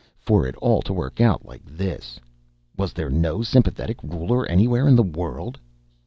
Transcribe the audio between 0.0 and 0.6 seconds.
For it